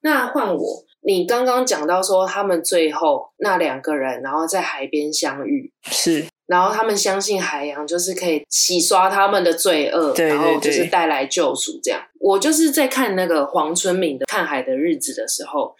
[0.00, 11.80] 那换我，你刚刚讲到说他们最后那两个人，然后在海边相遇，是，然后他们相信海洋就是可以洗刷他们的罪恶，对对然后就是带来救赎。
[11.82, 15.74] 这样，我就是在看那个黄春明的《看海的日子》的时候，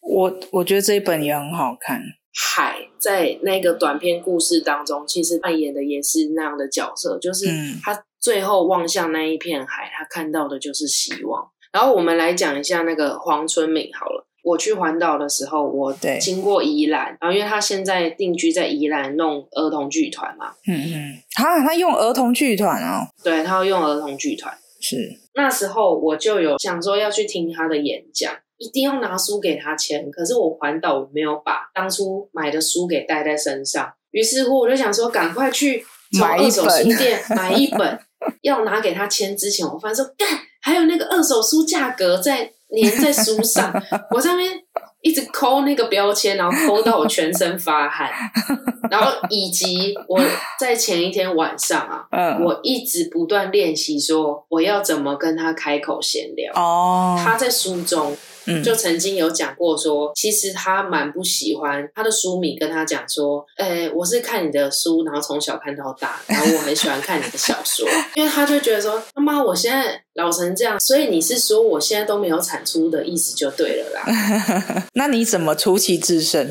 [0.00, 2.00] 我我觉得这一本也很好看。
[2.40, 11.48] 海在那个短篇故事当中，其实扮演的也是那样的角色，就是嗯他最后望向那一片海，他看到的就是希望。
[11.72, 14.24] 然后我们来讲一下那个黄春明好了。
[14.44, 24.56] 我去环岛的时候，我对经过宜兰，然后因为他现在定居在宜兰弄儿童剧团嘛，嗯嗯，啊，他用儿童剧团哦，对他要用儿童剧团。
[24.80, 30.08] 是，那时候我就有想说要去听他的演讲，一定要拿书给他签。
[30.10, 37.98] 可是我环岛我没有把当初买的书给带在身上，于是乎我就想说赶快去从买一二手本书店买一本，
[38.42, 40.26] 要拿给他签之前，我发现说干
[40.60, 43.72] 还有那个二手书价格在粘在书上，
[44.10, 44.52] 我上面
[45.00, 48.10] 一直抠那个标签，然后抠到我全身发汗，
[48.90, 50.20] 然后以及我
[50.58, 56.52] 在前一天晚上啊，嗯，我一直不断练习说我要怎么跟他开口闲聊。
[56.54, 58.14] 哦，他在书中
[58.48, 74.86] 嗯就曾经有讲过说，其实他蛮不喜欢他的书迷跟他讲说，呃，我是看你的书，然后从小看到大，然后我很喜欢看你的小说， 因为他就觉得说，妈妈，我现在老成这样，所以你是说我现在都没有产出的意思就对了啦。
[74.94, 76.50] 那你怎么出奇制胜？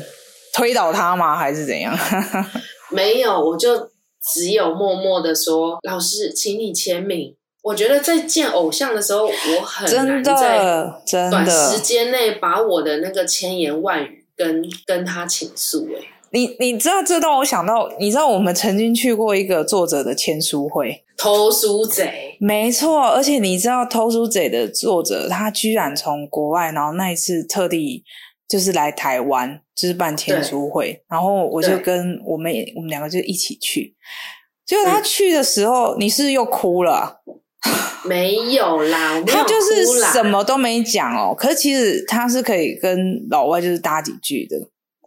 [0.54, 1.36] 推倒他吗？
[1.36, 1.96] 还是怎样？
[2.90, 3.90] 没有，我就
[4.32, 7.34] 只有默默的说，老师，请你签名。
[7.68, 10.58] 我觉得在见偶像的时候，我很真难在
[11.30, 16.08] 短时的，间内把我的那个千言万语跟跟他倾诉、欸。
[16.30, 28.02] 你你知道这让我想到，你知道我们曾经去过一个作者的签书会，偷书贼，没错，而且你知道《偷书贼》的作者，他居然从国外，然后那一次特地
[28.48, 33.94] 就是来台湾，就是办签书会，然后我就跟我们我们两个就一起去。
[34.64, 37.12] 结果他嗯去的时候，你是又哭了啊？
[38.04, 44.56] 没有啦，他就是什么都没讲哦，可是其实他是可以跟老外就是搭几句的。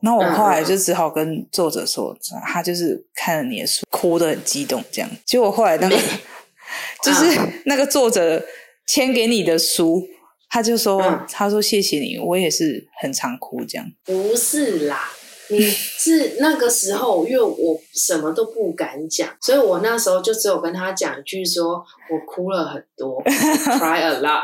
[0.04, 2.16] 那我后来就只好跟作者说，
[2.48, 5.10] 他就是看了你的书，哭得很激动，这样。
[5.26, 5.96] 结果后来那个
[7.04, 8.44] 就是嗯那个作者
[8.88, 10.04] 签给你的书，
[10.50, 13.86] 他就说，嗯他说谢谢你，我也是很常哭这样。
[14.04, 15.12] 不是啦，
[15.52, 24.44] 你是那个时候，因为我什么都不敢讲，所以我那时候就只有跟他讲一句说，我哭了很多，cry a lot。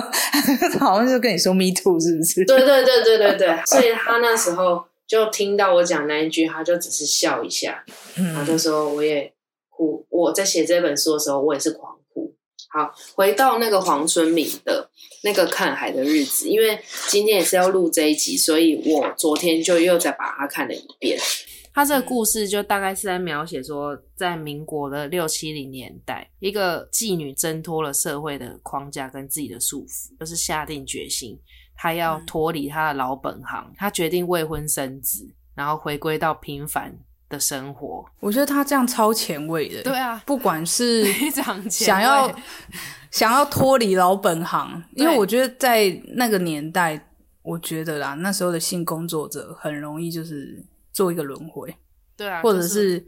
[0.80, 2.44] 好像就跟你说 me too 是不是？
[2.44, 7.84] 对对对对对对，所以他那时候就听到我讲那一句，他就只是笑一下，
[8.16, 9.32] 然后嗯就说我也
[9.68, 12.34] 哭，我在写这本书的时候，我也是狂哭。
[12.72, 14.89] 好，回到那个黄春明的
[15.22, 16.78] 那个看海的日子，因为
[17.08, 21.18] 今天也是要录这一集，所以我昨天就又再把它看了一遍。
[21.72, 31.38] 他这个故事就大概是在描写说，在民国的六七零年代，一个妓女挣脱了社会的框架跟自己的束缚，就是下定决心，
[31.76, 36.98] 她要嗯脱离她的老本行，她决定未婚生子，然后回归到平凡
[37.30, 38.04] 的生活。
[38.20, 39.82] 我觉得他这样超前卫的。
[39.82, 42.30] 对啊，不管是 非常想要
[43.10, 47.08] 想要脱离老本行，因为我觉得在那个年代，
[47.42, 51.74] 我觉得啦，那时候的性工作者很容易就是做一个轮回，
[52.16, 53.02] 对啊，或者是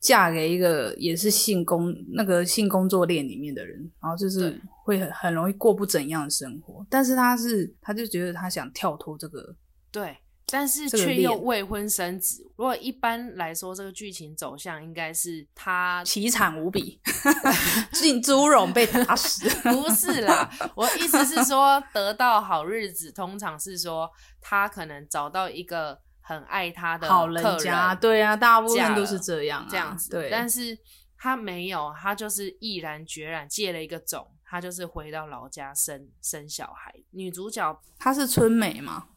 [0.00, 6.84] 嫁给一个也是性工那个性工作链里面的人，然后就是会很很容易过不怎样的生活。
[6.90, 9.54] 但是他是他就觉得他想跳脱这个，
[9.90, 10.16] 对，
[10.50, 12.48] 但是这个却又未婚生子。
[12.56, 17.00] 如果一般来说，这个剧情走向应该是他凄惨无比，
[17.92, 19.48] 进猪笼被打死。
[19.70, 24.08] 不是啦，我意思是说，得到好日子，通常是说
[24.40, 30.30] 他可能找到一个很爱他的好人家，对啊，大部分都是这样、啊，这样子，对。
[30.30, 30.78] 但是
[31.18, 36.94] 他没有，他就是毅然决然借了一个种，他就是回到老家生生小孩。
[37.10, 39.08] 女主角她是春美吗？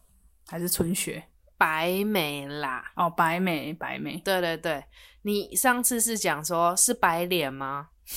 [0.50, 1.24] 还是春雪？
[1.58, 4.18] 白眉啦，哦，白眉，白眉。
[4.24, 4.84] 对对对，
[5.24, 7.88] 你上次是讲说是白脸吗？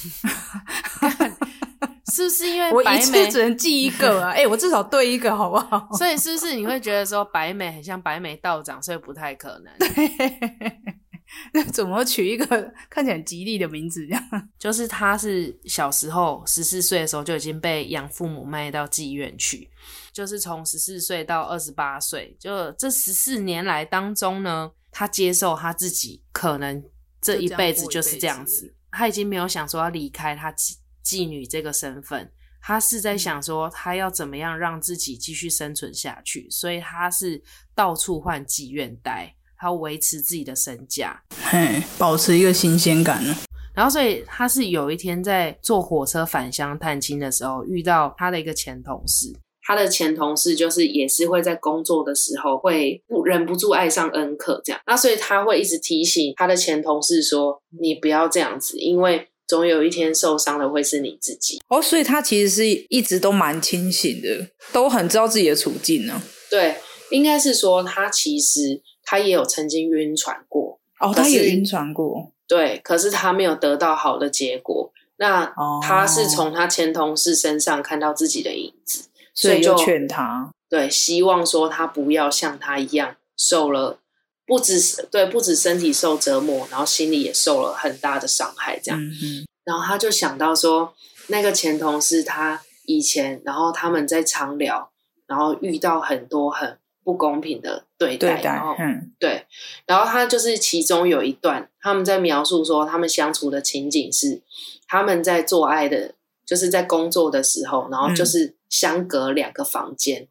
[2.12, 4.30] 是不是因为我白美一次只能记一个啊！
[4.36, 5.88] 哎、我至少对一个好不好？
[5.96, 9.72] 所以是不是你会觉得说白眉很像白眉道长，所以不太可能？
[11.54, 12.46] 那怎么取一个
[12.90, 14.06] 看起来很吉利的名字？
[14.06, 14.22] 这样
[14.58, 19.70] 就是他是小时候十四岁的时候就已经被养父母卖到妓院去，
[20.12, 26.82] 就是从十四岁到二十八岁，就这十四年来当中呢，他接受他自己可能
[27.20, 32.30] 这一辈子就是这样子，他已经没有想说要离开他妓妓女这个身份，
[32.60, 37.42] 他是在想说他要怎么样让自己继续生存下去，所以他是
[37.74, 43.32] 到处换妓院待，他维持自己的身价，嘿，保持一个新鲜感呢。
[43.72, 49.32] 然后，所以他是有一天在坐火车返乡探亲的时候，遇到他的一个前同事。
[49.64, 54.82] 他的前同事就是也是会在工作的时候会不忍不住爱上恩克这样。
[54.88, 66.20] 那所以他会一直提醒他的前同事说：“你不要这样子，因为总有一天受伤的会是你自己。”哦，所以他其实是一直都蛮清醒的，都很知道自己的处境呢。
[66.50, 66.74] 对，
[67.12, 70.78] 应该是说他其实他也有曾经晕船过。
[71.00, 72.30] 哦，他也晕船过。
[72.46, 74.92] 对，可是他没有得到好的结果。
[75.16, 84.00] 那他是从他前同事身上看到自己的影子，所以就劝他，对，希望说他不要像他一样受了
[84.44, 88.80] 不止对不止身体受折磨，然后心里也受了很大的伤害。
[88.82, 90.92] 这样，嗯然后他就想到说，
[91.28, 94.90] 那个前同事他以前，然后他们在常聊，
[95.26, 96.78] 然后遇到很多很。
[97.04, 98.74] 不公平的对待，然后
[99.18, 99.46] 对，
[99.86, 104.40] 然后他就是其中有一段，他们在描述说他们相处的情景是
[104.86, 106.14] 他们在做爱的，
[106.46, 110.28] 就是在工作的时候，然后就是相隔两个房间。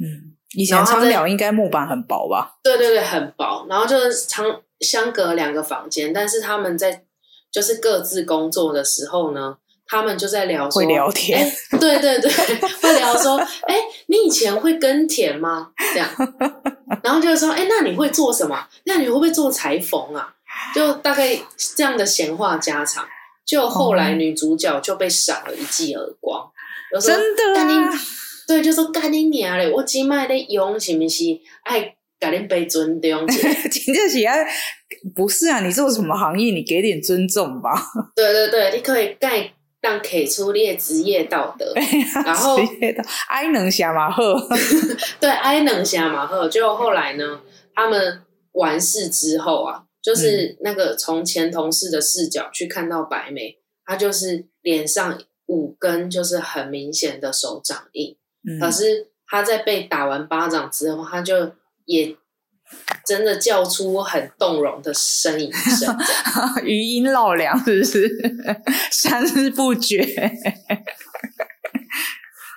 [0.00, 2.58] 嗯，以前苍鸟应该木板很薄吧？
[2.62, 3.66] 对对对，很薄。
[3.68, 7.04] 然后就是相相隔两个房间，但是他们在
[7.50, 9.58] 就是各自工作的时候呢。
[9.90, 11.50] 他们就在聊，会聊天，
[11.80, 12.30] 对对对，
[12.80, 13.74] 会聊说，哎，
[14.06, 15.72] 你以前会耕田吗？
[15.92, 16.08] 这样，
[17.02, 18.68] 然后就是说，哎，那你会做什么？
[18.84, 20.32] 那你会不会做裁缝啊？
[20.74, 21.36] 就大概
[21.74, 23.04] 这样的闲话家常。
[23.44, 26.48] 就后来女主角就被赏了一记耳光，
[27.02, 27.90] 真的啊？
[28.46, 29.68] 对，就说干你娘嘞！
[29.72, 31.24] 我今麦咧用是不是
[31.64, 33.26] 爱给你被尊重？
[33.26, 34.36] 真正是啊，
[35.16, 35.58] 不是啊？
[35.66, 36.52] 你做什么行业？
[36.52, 37.70] 你给点尊重吧。
[38.14, 39.52] 对对对，你可以盖。
[39.80, 41.72] 让给出列职业道德，
[42.24, 42.58] 然后
[43.28, 44.38] 哀能下马赫，
[45.20, 46.48] 对，哀能下马赫。
[46.48, 47.40] 就后来呢，
[47.74, 48.22] 他们
[48.52, 58.16] 完事之后啊，就是那个从前同事的视角去看到白眉，他就是脸上五根就是很明显的手掌印，
[58.60, 61.52] 可是他在被打完巴掌之后，他就
[61.84, 62.16] 也。
[63.04, 65.96] 真的叫出很动容的呻吟声，
[66.64, 68.08] 余音绕梁，是不是？
[68.92, 70.04] 三日不绝。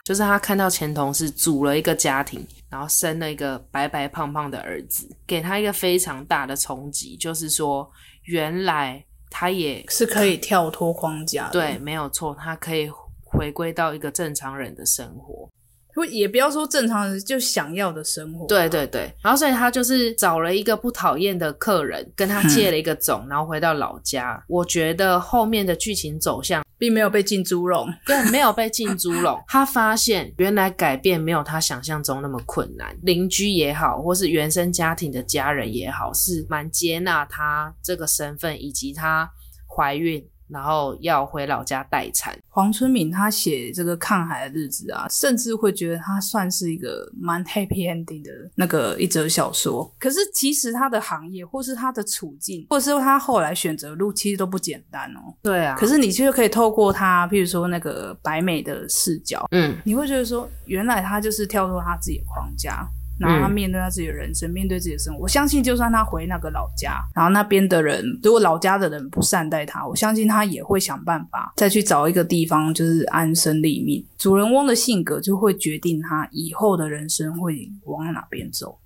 [0.05, 7.15] 就是他看到前同事组了一个家庭，然后生了一个白白胖胖的儿子，给他一个非常大的冲击。
[7.15, 7.89] 就是说，
[8.25, 12.91] 原来他也是可以跳脱框架，对，没有错，他可以
[13.23, 15.49] 回归到一个正常人的生活。
[15.93, 19.13] 不也不要说正常人就想要的生活，对对对。
[19.21, 24.43] 然后所以他就是找了一个不讨厌的客人，跟他借了一个种，然后回到老家。
[24.47, 29.39] 我觉得后面的剧情走向并没有被进猪笼，对，没有被进猪笼。
[29.47, 39.29] 他发现原来改变没有他想象中那么困难，邻居也好，或是原生家庭的家人也好，是蛮接纳他这个身份，以及他
[39.67, 40.25] 怀孕。
[40.53, 42.37] 然后要回老家待产。
[42.47, 49.91] 黄春敏他写这个抗海的日子啊，甚至会觉得他算是一个蛮 happy ending 的那个一则小说。
[49.99, 55.33] 可是其实他的行业，或是他的处境，或是他后来选择路，其实都不简单哦。
[55.41, 55.75] 对啊。
[55.75, 62.87] 可是你却可以透过他，譬如说那个白美的视角，嗯，你会觉得说，原来他就是跳脱他自己的框架。
[63.19, 65.21] 然后他面对他自己的人生，面对自己的生活。
[65.21, 74.03] 我相信，就算他回那个老家，然后那边的人，如果老家的人不善待他，我相信他也会想办法再去找一个地方，就是安身立命。
[74.17, 78.79] 主人翁的性格就会决定他以后的人生会往哪边走。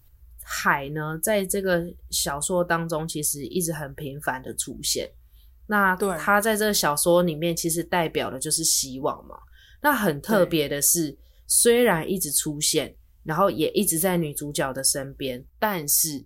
[0.44, 5.10] 海呢，在这个小说当中，其实一直很频繁的出现。
[5.68, 9.38] 那他在这个小说里面，其实代表的就是希望嘛。
[9.82, 11.18] 那很特别的是，
[11.48, 12.97] 虽然一直出现。
[13.28, 16.26] 然后也一直在女主角的身边，但是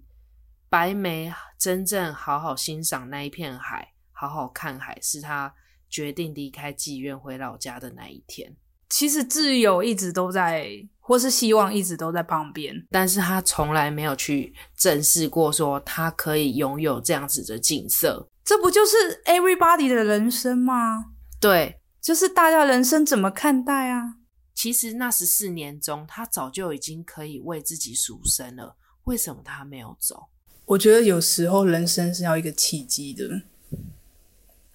[0.70, 5.52] 白眉真正好好欣赏那一片海，好好看海，是她
[5.90, 8.56] 决定离开妓院回老家的那一天。
[8.88, 18.28] 其实挚友一直都在，或是希望一直都在旁边，但是他从来没有去正视过，说他可以拥有这样子的景色。
[18.44, 21.06] 这不就是 everybody 的人生吗？
[21.40, 24.16] 对，就是大家人生怎么看待啊？
[24.62, 28.76] 其实那十四年中，他早就已经可以为自己赎身了。
[29.06, 30.26] 为什么他没有走？
[30.66, 33.42] 我觉得有时候人生是要一个契机的，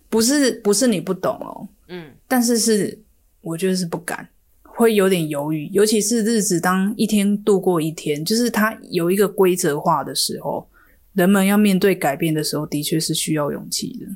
[0.09, 3.01] 不是不是你不懂哦，嗯，但是是
[3.41, 4.29] 我觉得是不敢，
[4.65, 5.69] 会有点犹豫。
[5.69, 10.69] 尤其是日子当一天度过一天，就是他有一个规则化的时候，
[11.13, 14.07] 人们要面对改变的时候，的确是需要勇气的，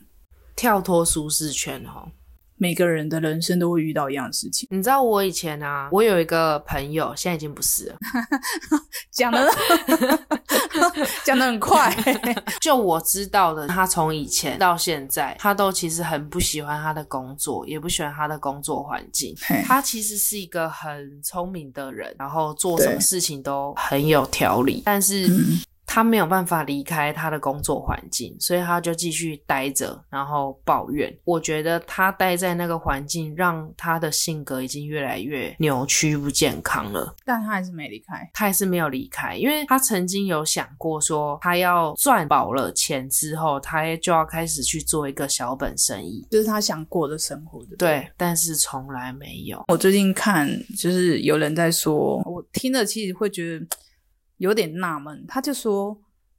[0.57, 2.11] 跳脱舒适圈哦。
[2.61, 4.69] 每个人的人生都会遇到一样的事情。
[4.71, 7.97] 你知道我以前啊，我有一个朋友，现在已经不是了，
[9.11, 9.51] 讲的
[11.25, 11.91] 讲的很快，
[12.61, 19.35] 就我知道的，他从以前到现在，他都其实很不喜欢他的工作，也不喜欢他的工作环境。
[19.65, 25.27] 他其实是一个很聪明的人，然后做什么事情都很有条理，但是。
[25.93, 31.13] 他没有办法离开他的工作环境，所以他就继续待着，然后抱怨。
[31.25, 37.13] 我觉得他待在那个环境，让他的性格已经越来越扭曲、不健康了。
[37.25, 47.61] 但他还是没离开，他还是没有离开，因为他曾经有想过说，他要赚饱了钱之后，他就要开始去做一个小本生意，就是他想过的生活。
[47.77, 49.65] 对，但是从来没有。
[49.67, 53.67] 我最近看，就是有人在说，我听了其实会觉得。
[54.41, 55.97] 有点纳闷，他就说，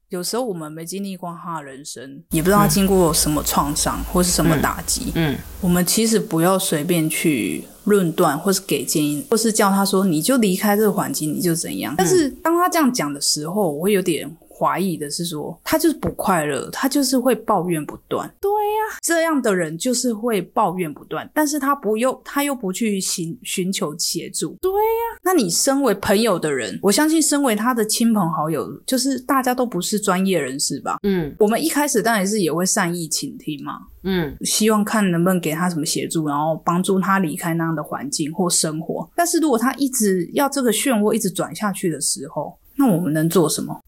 [0.10, 5.12] 有时候我们没经历过他的人生，也不知道他经过什么创伤或是什么打击。
[5.14, 11.94] 嗯，我们其实不要随便去论断，或是给建议，或是叫他说你就离开这个环境，你就怎样。
[11.96, 14.36] 但是当他这样讲的时候，我会有点。
[14.62, 18.32] 怀疑的是说，他就是不快乐，他就是会抱怨不断。
[18.40, 24.56] 对呀，这样的人就是会抱怨不断，但是他不又他又不去寻寻求协助。
[24.62, 30.98] 对呀，那你身为朋友的人，我相信身为他的亲朋好友，就是大家都不是专业人士吧？
[31.04, 33.74] 嗯，我们一开始当然是也会善意倾听嘛。
[34.04, 39.08] 嗯，希望看能不能给他什么协助，然后帮助他离开那样的环境或生活。
[39.16, 43.80] 但是如果他一直要这个漩涡一直转下去的时候，那我们能做什么？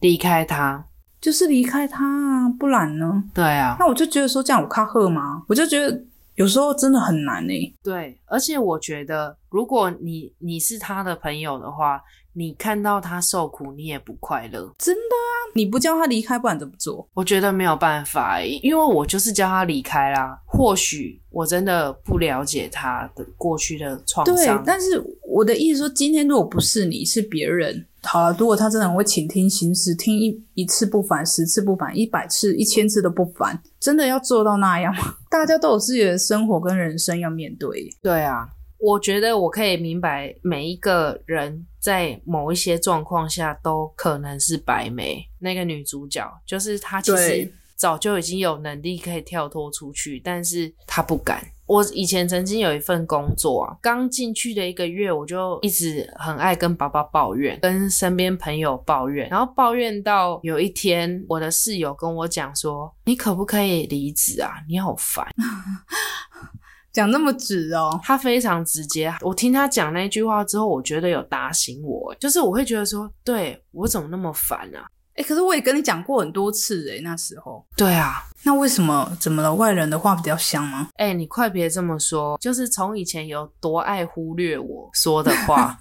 [0.00, 0.84] 离开他，
[1.20, 3.24] 就是离开他啊，不然呢？
[3.32, 5.42] 对啊，那我就觉得说这样我卡赫吗？
[5.48, 6.04] 我就觉得
[6.40, 7.52] 有时候真的很难呢。
[7.82, 12.00] 对，而且我觉得，如果你你是他的朋友的话，
[12.32, 14.74] 你看到他受苦，你也不快乐。
[14.78, 17.06] 真的啊，你不叫他离开，不然怎么做？
[17.12, 20.40] 我觉得没有办法，因为我就是叫他离开啦。
[20.46, 24.34] 或许我真的不了解他的过去的创伤。
[24.34, 27.86] 对，但是我的意思说，今天如果不是你，是别人。
[28.02, 35.14] 好了，如果他真的很会倾听心事，听一一次不烦，十次不烦，一百次、一千次都不烦，真的要做到那样吗？
[35.30, 37.90] 大家都有自己的生活跟人生要面对。
[38.02, 45.22] 对啊，我觉得我可以明白，每一个人在某一些状况下都可能是白眉。
[45.38, 51.46] 那个女主角就是她，其实早就已经有能力可以跳脱出去，但是她不敢。
[51.70, 64.50] 我以前曾经有一份工作啊，刚进去的一个月，我就一直很爱跟爸爸抱怨，跟身边朋友抱怨，然后抱怨到有一天，我的室友跟我讲说：“你可不可以离职啊？
[64.68, 65.24] 你好烦。
[66.90, 69.14] ”讲那么直哦，他非常直接。
[69.20, 74.90] 我听他讲那句话之后，我觉得有打醒我，就是我会觉得说，对我怎么那么烦啊？
[75.14, 77.66] 哎，可是我也跟你讲过很多次哎，那时候。
[77.76, 79.54] 对啊，那为什么怎么了？
[79.54, 80.88] 外人的话比较香吗？
[80.96, 85.80] 哎，你快别这么说，就是从以前有多爱忽略我说的话，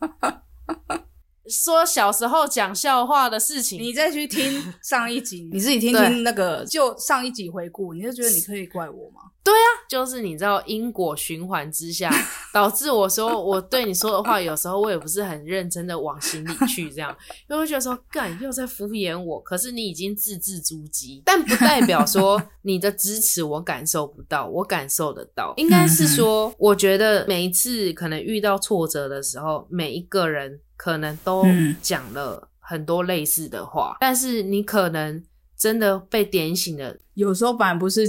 [1.50, 9.31] 说小时候讲笑话的事情，你再去听上一集， 你自己听听那个就上一集回顾，你就觉得你可以怪我吗？
[9.44, 12.10] 对啊，就是你知道因果循环之下，
[12.54, 17.14] 导致我说我对你说的话，有时候我也不是很认真的往心里去，这样，
[17.50, 31.44] 因为觉得说干又在敷衍我，可是你已经字字珠玑，但不代表说你的支持我感受不到，我感受得到，应该是说，我觉得每一次可能遇到挫折的时候，每一个人可能都
[31.82, 35.24] 讲了很多类似的话，但是你可能。
[35.62, 38.02] 真的被点醒了，有时候反而不是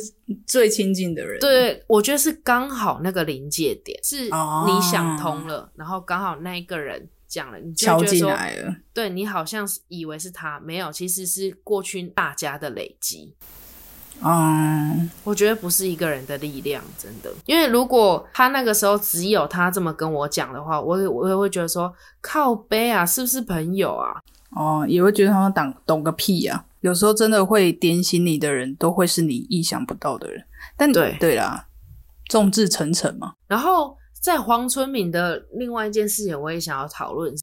[0.48, 1.39] 最亲近的人。
[1.39, 13.36] 对，我觉得是刚好那个临界点，是你想通了，然后刚好那一个人讲了，你就进来了，对你好像是以为是他，没有，其实是过去大家的累积。
[14.24, 24.19] 嗯，我觉得不是一个人的力量，真的，因为如果他那个时候只有他这么跟我讲的话，我我也会觉得说靠背啊，是不是朋友啊？
[24.55, 26.65] 哦，也会觉得他们懂懂个屁呀。
[26.84, 30.44] 有时候真的会点醒你的人，都会是你意想不到的人。
[30.78, 31.66] 但对对啦，
[32.28, 33.36] 众志成城嘛。
[33.48, 37.34] 然后在黄春敏的另外一件事情，我也想要讨论。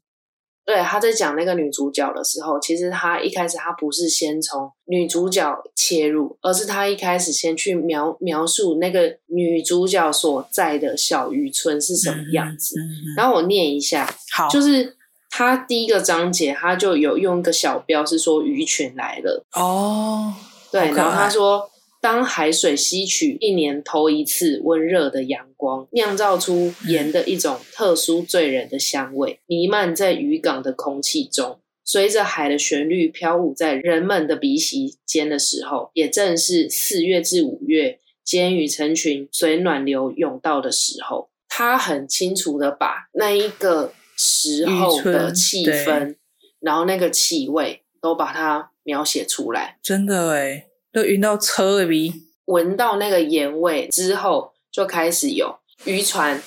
[0.63, 12.75] 对，他在讲那个女主角的时候，其实他一开始他不是先从女主角切入，而是他一开始先去描描述那个女主角所在的小渔村是什么样子。
[13.17, 14.97] 然后我念一下，好，就是。
[15.31, 20.35] 他第一个章节，他就有用一个小标，是说鱼群来了哦。
[20.71, 37.99] 对，然后他说，当海水吸取一年头一次温热的阳光，酿造出盐的一种特殊醉人的香味，弥漫在渔港的空气中，随着海的旋律飘舞在人们的鼻息间的时候，也正是四月至五月。
[38.23, 46.15] 鲣鱼成群随暖流涌到的时候，他很清楚的把那一个时候的气氛，
[46.59, 49.79] 然后那个气味都把它描写出来。
[49.81, 52.13] 真的哎，都晕到车里，
[52.45, 56.39] 闻到那个盐味之后，就开始有渔船，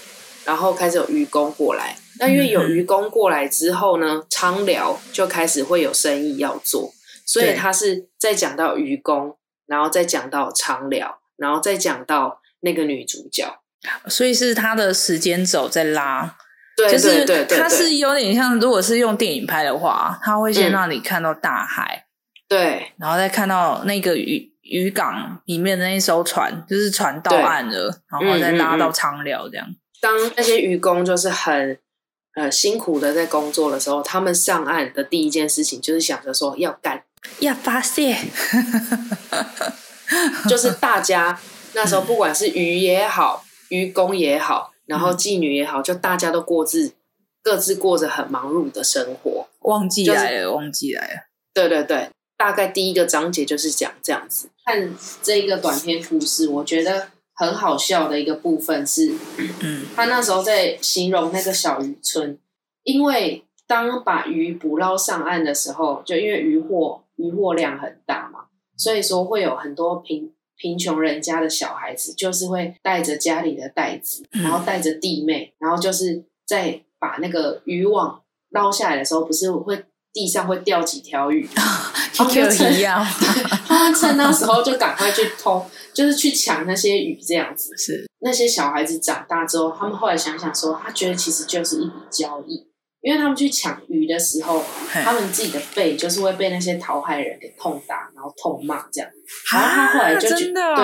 [0.45, 1.97] 然后开始有渔工过来。
[2.21, 6.93] 那因为有渔工过来之后呢，昌寮就开始会有生意要做，
[7.27, 13.59] 所以他是在讲到渔工，然后再讲到昌寮，然后再讲到那个女主角，
[14.07, 16.37] 所以是他的时间轴在拉，
[16.77, 22.07] 对就是对对，他是有点像，如果是用电影拍的话，他会先让你看到大海，
[22.49, 29.67] 对，然后再看到那个渔渔港里面的那艘船，就是船到岸了，然后再拉到昌寮这样。
[30.01, 31.79] 当那些渔工就是很。
[32.37, 37.01] 呃，辛苦的在工作的时候，他们上岸的第一件事情就是想着说要干，
[37.39, 38.19] 要发泄，
[40.51, 41.39] 就是大家
[41.75, 46.93] 那时候不管是鱼也好，渔工也好，然后妓女也好，就大家都过自
[47.43, 51.21] 各自过着很忙碌的生活，忘记来了，忘记来了。
[51.53, 54.49] 对对对，大概第一个章节就是讲这样子。
[54.65, 57.09] 看这个短篇故事，我觉得。
[57.37, 59.13] 很好笑的一个部分是，
[59.61, 62.39] 嗯，他那时候在形容那个小渔村，
[62.85, 68.45] 因为当把鱼捕捞上岸的时候，就因为渔获渔获量很大嘛，
[68.77, 81.49] 所以说会有很多贫贫穷人家的小孩子，就是会带着家里的袋子，然后带着弟妹，然后就是在把那个渔网捞下来的时候，不是会地上会掉几条鱼，
[82.15, 82.35] 他们
[82.77, 83.05] 一样，
[83.67, 85.65] 他们趁那时候就赶快去偷。
[85.93, 88.05] 就是去抢那些鱼这样子，是。
[88.19, 92.67] 那些小孩子长大之后，他们后来想想说，他觉得其实就是一笔交易，
[93.05, 99.11] 因为他们去抢鱼的时候，他们自己的背就是会被那些讨海人给痛打，然后痛骂这样。
[99.53, 100.75] 然后他后来就觉得，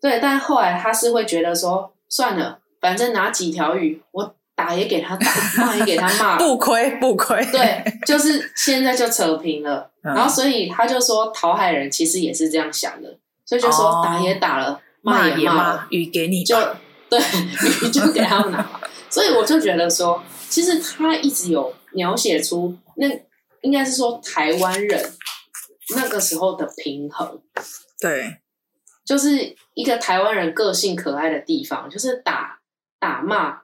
[0.00, 5.26] 对对，但后来他是会觉得说，算了，反正拿几条鱼，我打也给他打，
[5.58, 7.44] 骂也给他骂， 不亏不亏。
[7.50, 9.90] 对，就是现在就扯平了。
[10.00, 13.18] 然后所以他就说，讨海人其实也是这样想的。
[13.44, 16.56] 所以就说打也打了，骂也骂了，鱼给你就
[17.10, 17.20] 对，
[17.82, 18.64] 鱼就给他们拿。
[19.10, 20.22] 所以我就觉得说，
[20.52, 23.08] 其实他一直有描写出那
[23.62, 25.12] 应该是说台湾人
[25.96, 27.40] 那个时候的平衡。
[27.98, 28.36] 对，
[29.02, 32.60] 就是一个台湾人个性可爱的地方，就是打
[33.00, 33.62] 打骂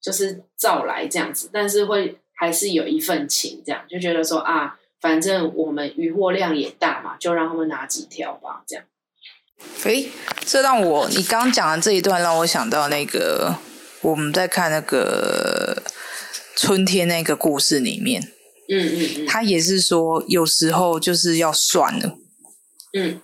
[0.00, 8.84] 就是照来这样子，但是会还是有一份情，这样就觉得说啊，反正我们渔获量也大嘛，就让他们拿几条吧，这样。
[9.82, 10.08] 诶，
[10.46, 13.56] 这让我你刚刚讲的这一段让我想到那个
[14.02, 15.82] 我们在看那个
[16.60, 18.20] 春天那个故事里面，
[18.68, 22.18] 嗯嗯嗯，他也是说有时候就是要算了，
[22.92, 23.18] 嗯，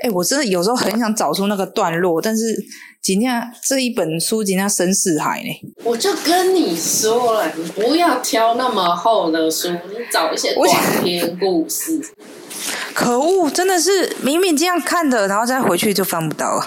[0.00, 2.44] 哎，我真的有时候很想找出那个段落，但是
[3.02, 12.00] 今天这一本书今天深似海呢，我就跟你说了，你不要挑那么厚的书，你找一些短篇故事。
[12.94, 16.64] 可恶，真的是明明这样看的，然后再回去就翻不到。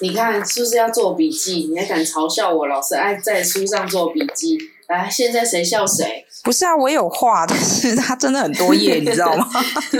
[0.00, 1.68] 你看是不是要做笔记？
[1.70, 2.66] 你还敢嘲笑我？
[2.66, 4.58] 老师爱在书上做笔记。
[4.88, 6.26] 来，现在谁笑谁？
[6.42, 9.48] 不是啊，我有画，但是它真的很多页，你知道吗？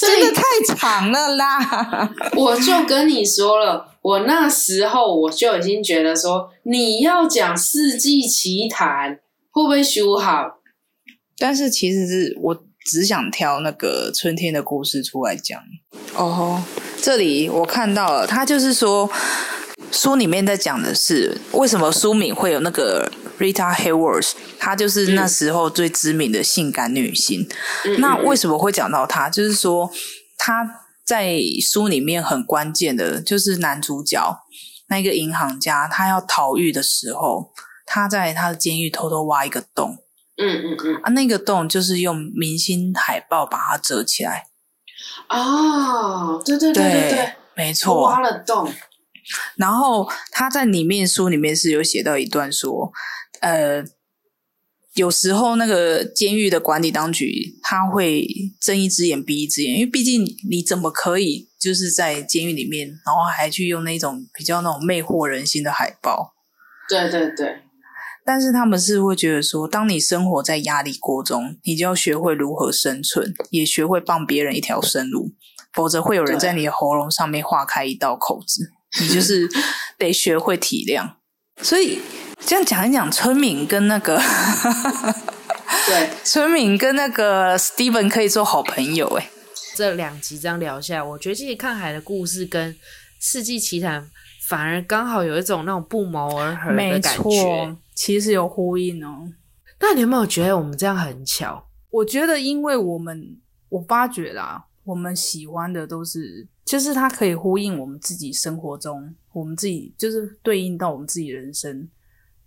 [0.00, 0.42] 真的太
[0.76, 2.14] 长了啦！
[2.36, 9.10] 我就跟你说了，我那时候我就已经觉得说，你要讲《世纪奇谈》，
[9.50, 10.60] 会不会修好？
[11.36, 15.60] 但是其实是我只想挑那个春天的故事出来讲。
[16.14, 16.62] 哦，
[17.04, 19.10] 这里我看到了，他就是说
[19.92, 27.46] 书里面在讲的是为什么书名会有那个 Rita Hayworth，她就是那时候最知名的性感女星。
[27.98, 29.28] 那为什么会讲到她？
[29.28, 29.92] 就是说
[30.38, 30.66] 她
[31.04, 34.38] 在书里面很关键的，就是男主角
[34.88, 37.52] 那个银行家，他要逃狱的时候，
[37.84, 39.98] 他在他的监狱偷偷挖一个洞。
[40.42, 44.44] 嗯嗯嗯啊，那个洞就是用明星海报把它遮起来。
[45.28, 48.72] 哦，对对对对对，没错，挖了洞。
[49.56, 52.92] 然后他在里面书里面是有写到一段说，
[53.40, 53.82] 呃，
[54.94, 58.26] 有时候那个监狱的管理当局他会
[58.60, 66.34] 睁一只眼闭一只眼，因为毕竟你怎么可以就是在监狱里面，然后还去用那种比较那种魅惑人心的海报？
[66.88, 67.62] 对对对。
[68.24, 75.32] 但是他们是会觉得说，当你生活在压力锅中，你就要学会如何生存，也学会帮别人一条生路，
[75.72, 78.70] 否则会有人在你的喉咙上面划开一道口子。
[79.00, 79.48] 你就是
[79.98, 81.14] 得学会体谅。
[81.60, 82.00] 所以
[82.40, 84.20] 这样讲一讲，村民跟那个
[85.86, 89.06] 对 村民跟那个 Steven 可以做好朋友。
[89.18, 89.28] 哎，
[89.76, 92.72] 这两集这样聊下来，我觉得其实看海的故事跟
[93.20, 94.02] 《世纪奇谈》
[94.48, 99.32] 反而刚好有一种那种不谋而合的感觉错。，其实有呼应哦。
[99.80, 101.68] 那你有没有觉得我们这样很巧？
[101.90, 111.88] 我觉得，因为我们我发觉啦，我们喜欢的都是，就是它可以呼应我们自己生活中，我们自己就是对应到我们自己人生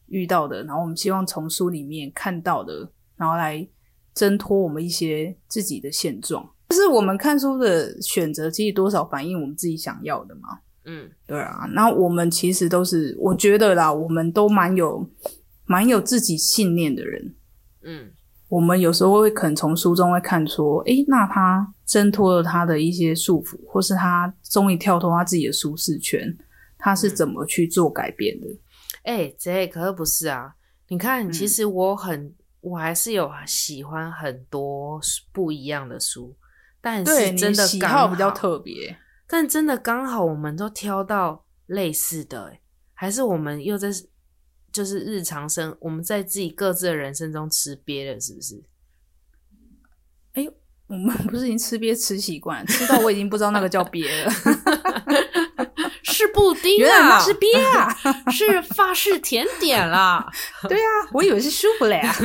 [0.07, 3.67] 遇到的，然后我们希望从书里面看到的，然后来
[4.13, 6.49] 挣脱我们一些自己的现状。
[6.69, 10.59] 就是我们看书的选择，其实多少反映我们自己想要的嘛。
[10.89, 15.05] 嗯，对啊，那我们其实都是，我觉得啦，我们都蛮有
[15.65, 17.35] 蛮有自己信念的人。
[17.83, 18.09] 嗯，
[18.47, 26.33] 我们有时候会可能从书中会看出，诶，那他挣脱了他的一些束缚，或是他终于跳脱他自己的舒适圈，
[26.77, 28.47] 他是怎么去做改变的？
[29.03, 30.53] 哎、这可是不是啊？
[30.87, 35.01] 你看，其实我很，我还是有喜欢很多
[35.33, 36.33] 不一样的书，
[36.79, 38.97] 但对，是真的刚喜好比较特别。
[39.27, 42.61] 但真的刚好我们都挑到类似的、欸，
[42.93, 43.89] 还是我们又在
[44.71, 48.63] 就是日常生我们在自己各自的人生中吃瘪了，是不是？
[50.33, 50.47] 哎
[50.87, 54.31] 我们不是已经吃瘪吃习惯，吃到我已经不知道那个叫瘪了。
[56.03, 57.93] 是布丁原来啊，那是瘪啊！
[58.31, 60.25] 是法式甜点啦。
[60.67, 62.15] 对啊，我以为是舒芙蕾啊。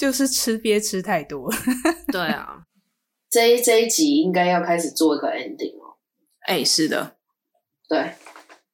[0.00, 1.52] 就是吃鳖吃太多。
[2.10, 2.62] 对啊，
[3.28, 6.00] 这一这一集应该要开始做一个 ending 哦。
[6.46, 7.16] 哎、是的，
[7.86, 8.14] 对，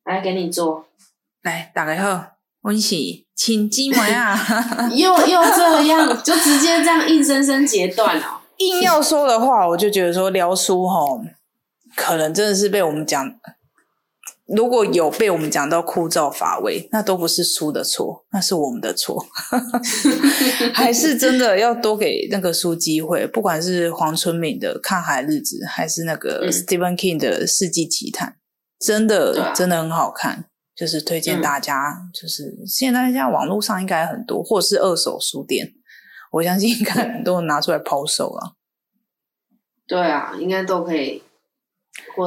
[0.05, 0.87] 来给你做，
[1.43, 2.79] 来大家好，我是
[3.35, 4.39] 亲姊妹啊。
[4.95, 8.43] 又又这样，就直接这样硬生生截断哦。
[8.59, 10.97] 硬要说的话，我就觉得说聊书哈，
[11.97, 13.29] 可能真的是被我们讲，
[14.47, 19.27] 如果有被我们讲到枯燥乏味，那都不是书的错，那是我们的错。
[20.73, 28.31] 还是真的要多给那个书机会，不管是黄春敏的《看海日子》，还是那个嗯 Stephen King 的《世纪奇谈》，
[28.87, 30.47] 真的、啊真的很好看。
[30.77, 35.73] 就是推荐嗯大家，就是现在现在网络上应该很多，或者是二手书店，
[36.31, 38.57] 我相信应该很多人拿出来抛售了。
[39.89, 41.23] 对啊，应该都可以，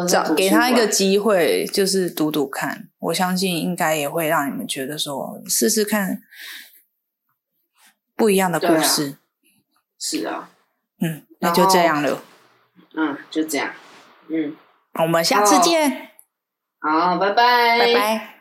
[0.08, 6.22] 找给他一个机会，就是读读看，我相信应该也会让你们觉得说，试试看
[8.16, 9.18] 不一样的故事。
[10.00, 10.50] 是啊，
[11.02, 12.22] 嗯，那就这样了，
[12.96, 13.74] 嗯，就这样，
[14.30, 14.56] 嗯，
[15.02, 16.12] 我们下次见，
[16.80, 18.39] 好，拜拜，拜拜。